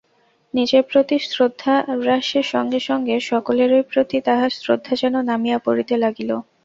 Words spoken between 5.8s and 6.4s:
লাগিল।